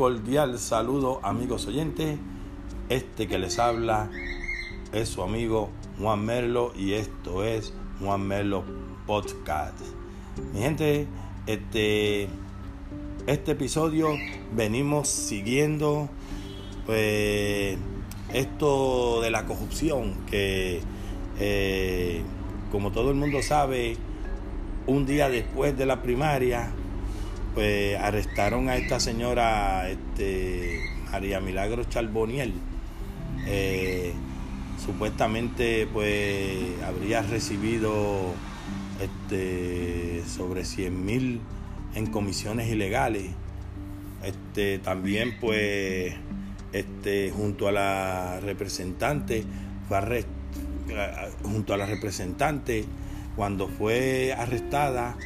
[0.00, 2.18] cordial saludo amigos oyentes.
[2.88, 4.10] Este que les habla
[4.94, 8.64] es su amigo Juan Merlo y esto es Juan Merlo
[9.06, 9.78] Podcast.
[10.54, 11.06] Mi gente,
[11.46, 12.28] este,
[13.26, 14.16] este episodio
[14.56, 16.08] venimos siguiendo
[16.86, 17.76] pues,
[18.32, 20.80] esto de la corrupción que
[21.38, 22.22] eh,
[22.72, 23.98] como todo el mundo sabe,
[24.86, 26.72] un día después de la primaria,
[27.54, 32.54] pues arrestaron a esta señora este, María Milagro Charboniel.
[33.46, 34.12] Eh,
[34.84, 38.34] supuestamente pues habría recibido
[39.00, 41.40] este, sobre 100 mil
[41.94, 43.30] en comisiones ilegales.
[44.22, 46.14] Este, también pues
[46.72, 49.44] este, junto a la representante
[49.88, 50.24] fue
[51.42, 52.84] junto a la representante
[53.36, 55.16] cuando fue arrestada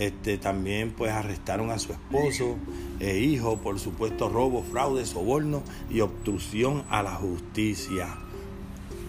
[0.00, 2.56] este, también pues arrestaron a su esposo
[3.00, 8.08] e hijo por supuesto robo, fraude, soborno y obstrucción a la justicia.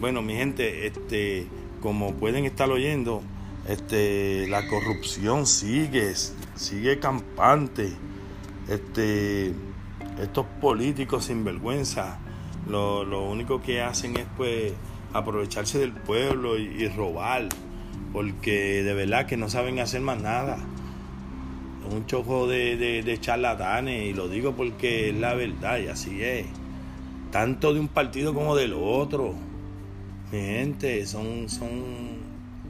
[0.02, 1.48] Bueno, mi gente, este,
[1.81, 3.22] como pueden estar oyendo,
[3.70, 6.14] este, la corrupción sigue,
[6.56, 7.94] sigue campante.
[8.67, 9.53] Este,
[10.22, 12.20] estos políticos sin vergüenza,
[12.67, 14.73] lo, único que hacen es pues
[15.14, 17.48] aprovecharse del pueblo y robar,
[18.11, 20.58] porque de verdad que no saben hacer más nada
[21.92, 26.45] un chojo de, charlatanes y lo digo porque es la verdad y así es.
[27.31, 29.33] Tanto de un partido como del otro.
[30.31, 31.72] Mi gente, son, son,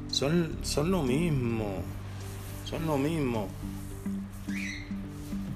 [0.09, 1.67] son, son lo mismo.
[2.65, 3.47] Son lo mismo.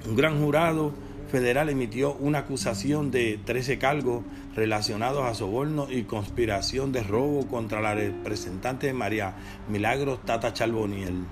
[0.08, 0.94] Un gran jurado
[1.32, 4.24] federal emitió una acusación de 13 cargos
[4.56, 9.36] relacionados a soborno y conspiración de robo contra la representante de María
[9.68, 11.26] Milagros Tata Charboniel.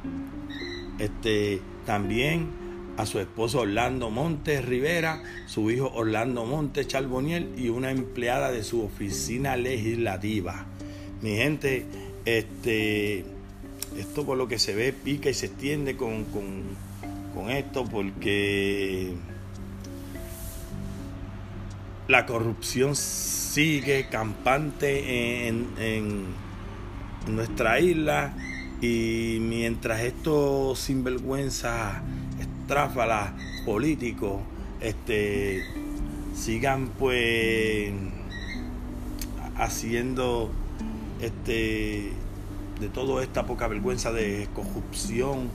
[1.00, 2.50] Este, también
[2.98, 8.64] a su esposo Orlando Montes Rivera, su hijo Orlando Montes Charboniel y una empleada de
[8.64, 10.66] su oficina legislativa.
[11.22, 11.86] Mi gente,
[12.26, 13.26] este,
[13.98, 16.84] esto por lo que se ve pica y se extiende con, con,
[17.50, 19.14] esto porque
[22.08, 26.26] la corrupción sigue campante en, en
[27.28, 28.34] nuestra isla
[28.84, 32.04] y mientras estos sinvergüenza,
[32.38, 33.32] estráfalas
[33.66, 34.42] políticos,
[34.82, 35.64] este,
[36.36, 37.94] sigan pues
[39.56, 40.52] haciendo
[41.22, 42.12] este
[42.82, 45.50] de toda esta poca vergüenza de corrupción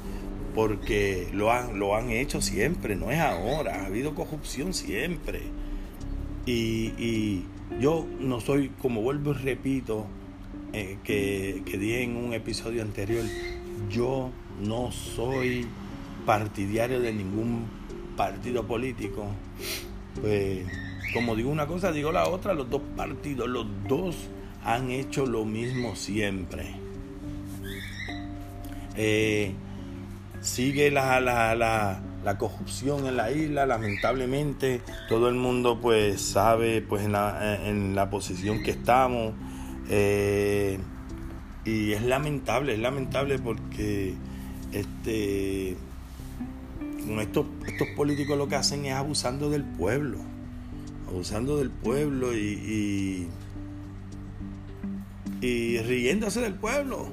[0.55, 5.43] porque lo han, lo han hecho siempre, no es ahora, ha habido corrupción siempre.
[6.47, 7.45] Y
[7.78, 10.06] yo no soy, como vuelvo y repito,
[10.72, 13.24] eh, que, que dije en un episodio anterior,
[13.90, 14.30] yo
[14.60, 15.66] no soy
[16.26, 17.66] partidario de ningún
[18.16, 19.26] partido político.
[20.20, 20.66] Pues,
[21.14, 24.16] como digo una cosa, digo la otra, los dos partidos, los dos
[24.64, 26.74] han hecho lo mismo siempre.
[28.96, 29.54] Eh,
[30.40, 36.82] sigue la, la, la, la, corrupción en la isla, lamentablemente todo el mundo pues sabe
[36.82, 39.34] pues en la, en la posición que estamos.
[39.88, 40.78] Eh,
[41.65, 44.15] y es lamentable, es lamentable porque
[44.72, 45.76] este,
[47.21, 50.19] estos, estos políticos lo que hacen es abusando del pueblo,
[51.09, 53.28] abusando del pueblo y,
[55.41, 57.09] y, riéndose del pueblo.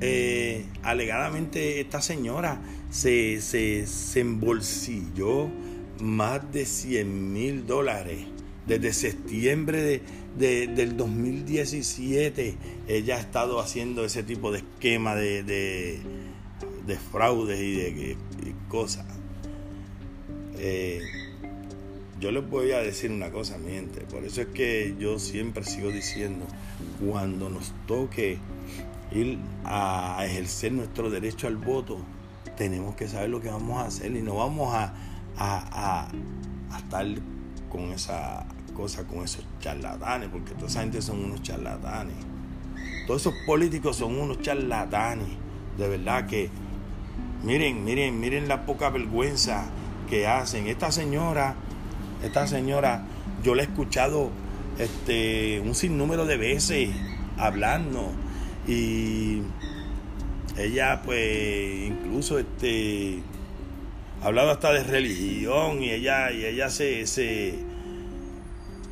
[0.00, 2.60] Eh, alegadamente esta señora
[2.90, 5.48] se, se, se embolsilló
[6.00, 8.35] más de 100 mil dólares
[8.66, 10.02] desde septiembre
[10.36, 12.56] de, del 2017
[12.88, 18.16] ella ha estado haciendo ese tipo de esquema de, de, fraudes y de,
[18.68, 19.06] cosas.
[20.58, 21.00] Eh,
[22.20, 24.00] yo les voy a decir una cosa, mi gente.
[24.00, 26.46] Por eso es que yo siempre sigo diciendo,
[27.04, 28.38] cuando nos toque
[29.12, 31.98] ir a ejercer nuestro derecho al voto,
[32.56, 34.94] tenemos que saber lo que vamos a hacer y no vamos a,
[35.36, 36.08] a,
[36.70, 37.06] a estar
[37.68, 38.46] con esa
[38.76, 42.14] cosa con esos charlatanes, porque toda esa gente son unos charlatanes.
[43.06, 45.28] Todos esos políticos son unos charlatanes.
[45.78, 46.50] De verdad que,
[47.42, 49.64] miren, miren, miren la poca vergüenza
[50.08, 50.66] que hacen.
[50.66, 51.54] Esta señora,
[52.22, 53.04] esta señora,
[53.42, 54.30] yo la he escuchado
[54.78, 56.90] este, un sinnúmero de veces
[57.38, 58.10] hablando.
[58.66, 59.42] Y
[60.58, 63.22] ella, pues, incluso este
[64.22, 67.54] ha hablado hasta de religión y ella y ella se, se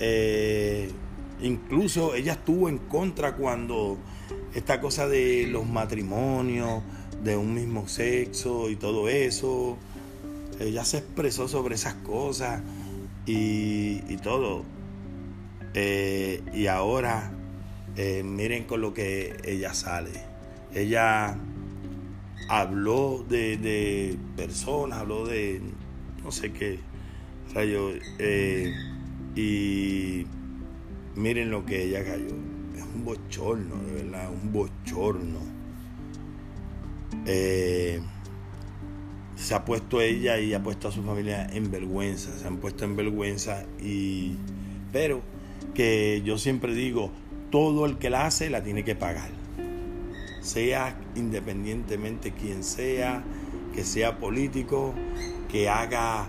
[0.00, 0.90] eh,
[1.42, 3.98] incluso ella estuvo en contra cuando
[4.54, 6.82] esta cosa de los matrimonios
[7.22, 9.76] de un mismo sexo y todo eso.
[10.60, 12.62] ella se expresó sobre esas cosas
[13.26, 14.64] y, todo.
[15.74, 17.32] Eh, y ahora,
[17.96, 20.12] eh, miren con lo que ella sale.
[20.74, 21.36] Ella
[22.48, 25.60] habló de, personas, habló de
[26.22, 26.78] no sé qué
[29.34, 30.26] y
[31.16, 32.34] miren lo que ella cayó.
[32.76, 35.38] Es un bochorno, de verdad, un bochorno.
[37.26, 38.00] Eh,
[39.36, 42.84] se ha puesto ella y ha puesto a su familia en vergüenza, se han puesto
[42.84, 44.36] en vergüenza y
[44.92, 45.22] pero
[45.74, 47.10] que yo siempre digo,
[47.50, 49.30] todo el que la hace la tiene que pagar.
[50.40, 53.24] Sea independientemente quien sea,
[53.74, 54.94] que sea político,
[55.50, 56.28] que haga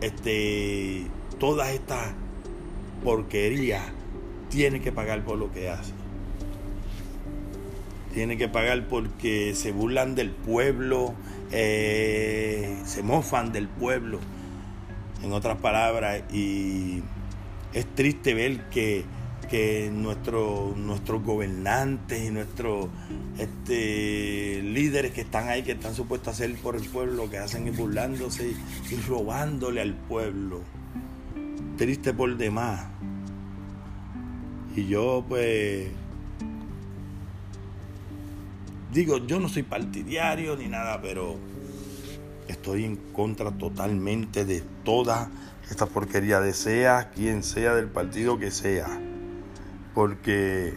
[0.00, 1.06] este
[1.42, 2.12] todas estas
[3.02, 3.82] porquerías,
[4.48, 5.92] tiene que pagar por lo que hace
[8.12, 11.14] tiene que pagar porque se burlan del pueblo,
[11.50, 14.20] eh, se mofan del pueblo,
[15.24, 17.02] en otras palabras, y
[17.72, 19.04] es triste ver que,
[19.50, 22.88] que nuestro, nuestros gobernantes y nuestros
[23.38, 27.38] este, líderes que están ahí, que están supuestos a hacer por el pueblo, lo que
[27.38, 28.54] hacen es burlándose
[28.90, 30.60] y robándole al pueblo.
[31.76, 32.86] Triste por demás.
[34.74, 35.88] Y yo pues
[38.92, 41.38] Digo, yo no soy partidario ni nada, pero
[42.46, 45.30] estoy en contra totalmente de toda
[45.70, 49.00] esta porquería, de sea quien sea del partido que sea,
[49.94, 50.74] porque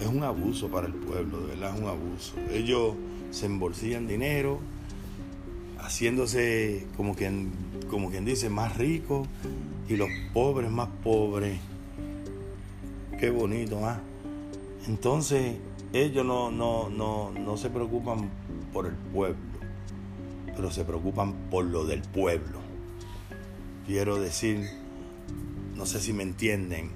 [0.00, 2.36] es un abuso para el pueblo, de verdad es un abuso.
[2.50, 2.94] Ellos
[3.32, 4.60] se embolsillan dinero,
[5.80, 7.52] haciéndose como quien,
[7.90, 9.28] como quien dice, más ricos
[9.88, 11.58] y los pobres más pobres.
[13.18, 14.00] Qué bonito, ¿ah?
[14.86, 15.56] Entonces,
[15.92, 18.30] ellos no, no, no, no se preocupan
[18.72, 19.36] por el pueblo,
[20.56, 22.58] pero se preocupan por lo del pueblo.
[23.86, 24.68] Quiero decir,
[25.76, 26.90] no sé si me entienden,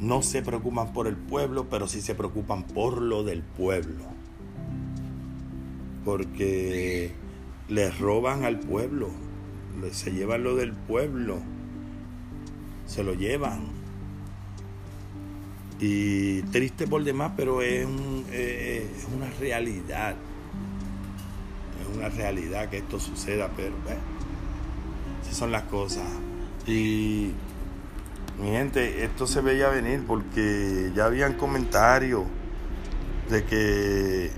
[0.00, 4.04] no se preocupan por el pueblo, pero sí se preocupan por lo del pueblo.
[6.04, 7.12] Porque
[7.68, 9.08] les roban al pueblo,
[9.92, 11.38] se llevan lo del pueblo,
[12.86, 13.66] se lo llevan.
[15.78, 20.16] Y triste por demás, pero es, una realidad.
[21.80, 23.74] Es una realidad que esto suceda, pero
[25.22, 26.06] esas son las cosas.
[26.66, 27.32] Y
[28.40, 32.24] mi gente, esto se veía venir porque ya habían comentarios
[33.30, 34.30] de que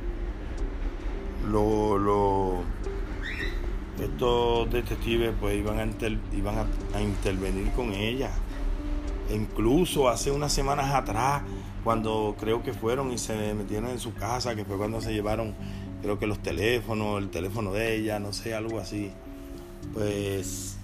[1.49, 2.63] lo,
[4.01, 8.31] estos detectives pues iban a, iban a intervenir con ella
[9.35, 11.43] incluso hace unas semanas atrás,
[11.85, 15.55] cuando creo que fueron y se metieron en su casa, que fue cuando se llevaron,
[16.03, 19.11] creo que los teléfonos, el teléfono de ella, no sé, algo así.
[19.95, 20.79] Pues,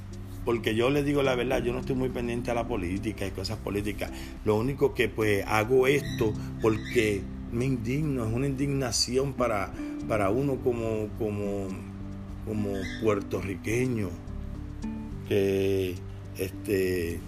[0.44, 3.30] porque yo les digo la verdad, yo no estoy muy pendiente a la política y
[3.30, 4.10] cosas políticas.
[4.44, 9.72] Lo único que pues hago esto porque me indigno, es una indignación para,
[10.06, 11.68] para uno como, como,
[12.44, 12.70] como
[13.02, 14.10] puertorriqueño
[15.28, 15.94] que
[16.38, 17.20] este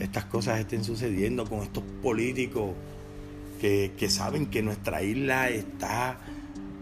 [0.00, 2.72] estas cosas estén sucediendo con estos políticos
[3.60, 6.18] que, saben que nuestra isla está,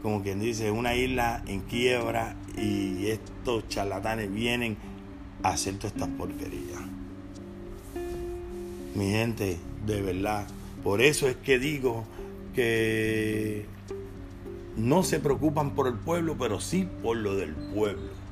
[0.03, 4.77] como quien dice, una isla en quiebra y estos charlatanes vienen
[5.45, 6.81] a hacer todas estas porquerías.
[8.97, 10.49] Mi gente, de verdad,
[10.83, 12.05] por eso es que digo
[12.53, 13.65] que
[14.77, 18.23] no se preocupan por el pueblo, pero sí por lo del pueblo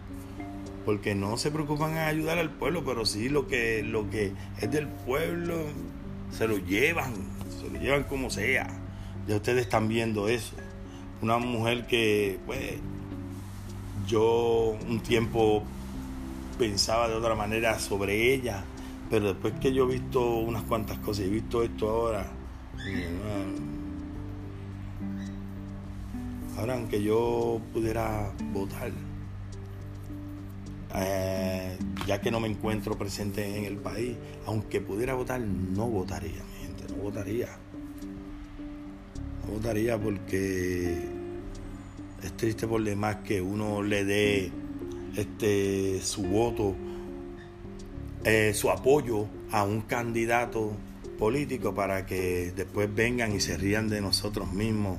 [0.84, 4.70] porque no se preocupan en ayudar al pueblo, pero sí lo que, lo que es
[4.70, 5.56] del pueblo
[6.32, 7.12] se lo llevan,
[7.60, 8.68] se lo llevan como sea.
[9.28, 10.56] Ya ustedes están viendo eso.
[11.22, 12.78] Una mujer que, pues,
[14.06, 15.62] yo un tiempo
[16.58, 18.64] pensaba de otra manera sobre ella,
[19.10, 22.26] pero después que yo he visto unas cuantas cosas y he visto esto ahora,
[26.60, 28.92] ahora aunque yo pudiera votar,
[30.94, 36.42] eh, ya que no me encuentro presente en el país, aunque pudiera votar, no votaría,
[36.44, 37.48] mi gente, no votaría.
[39.46, 41.08] No votaría porque
[42.22, 44.52] es triste por demás que uno le dé
[45.16, 46.74] este su voto,
[48.24, 50.72] eh, su apoyo a un candidato
[51.18, 54.98] político para que después vengan y se rían de nosotros mismos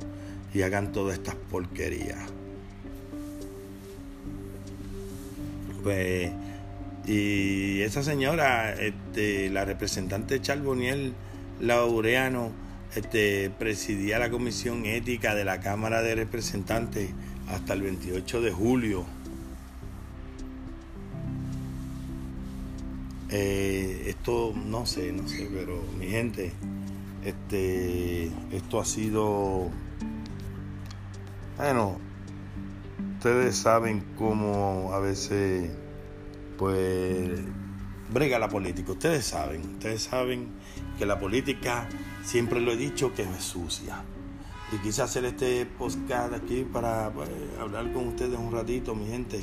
[0.54, 2.20] y hagan todas estas porquerías.
[5.84, 6.32] Pues,
[7.08, 11.14] y esa señora, este, la representante Charboniel
[11.60, 12.52] Laureano,
[12.96, 17.10] este, presidía la comisión ética de la Cámara de Representantes
[17.48, 19.06] hasta el 28 de julio.
[23.30, 26.52] Eh, esto no sé, no sé, pero mi gente,
[27.24, 29.70] este, esto ha sido,
[31.62, 32.00] bueno,
[33.18, 35.70] ustedes saben cómo a veces,
[36.58, 37.40] pues,
[38.12, 38.94] brega la política.
[38.94, 40.48] Ustedes saben, ustedes saben
[40.98, 41.88] que la política,
[42.24, 44.02] siempre lo he dicho, que es sucia.
[44.72, 49.40] Y quise hacer este podcast aquí para pues, hablar con ustedes un ratito, mi gente.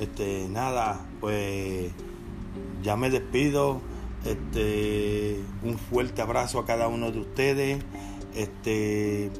[0.00, 1.90] Este, nada, pues
[2.84, 3.80] ya me despido.
[4.24, 7.82] Este, un fuerte abrazo a cada uno de ustedes.
[8.36, 9.32] Este,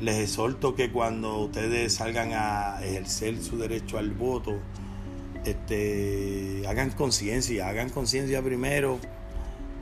[0.00, 4.58] les exhorto que cuando ustedes salgan a ejercer su derecho al voto,
[5.44, 8.98] este, hagan conciencia, hagan conciencia primero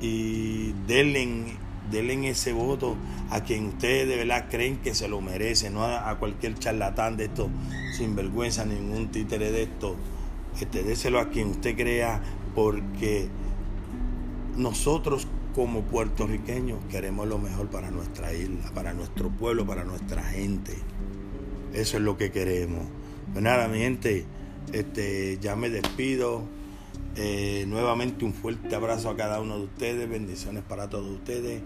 [0.00, 1.56] y denle,
[1.90, 2.96] denle ese voto
[3.30, 7.26] a quien ustedes de verdad creen que se lo merece, no a, cualquier charlatán de
[7.26, 7.48] esto,
[7.96, 9.96] sin vergüenza, ningún títere de esto.
[10.60, 12.20] Este, déselo a quien usted crea,
[12.54, 13.28] porque
[14.56, 20.72] nosotros como puertorriqueños queremos lo mejor para nuestra isla, para nuestro pueblo, para nuestra gente.
[21.74, 22.84] Eso es lo que queremos.
[23.32, 24.24] Pues nada, mi gente,
[24.72, 26.44] este, ya me despido.
[27.16, 31.60] Eh, nuevamente un fuerte abrazo a cada uno de ustedes, bendiciones para todos ustedes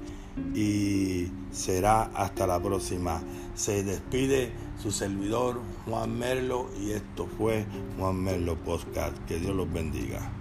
[0.55, 3.23] y será hasta la próxima.
[3.55, 7.67] Se despide su servidor Juan Merlo y esto fue
[7.99, 9.19] Juan Merlo Podcast.
[9.27, 10.33] Que Dios los bendiga.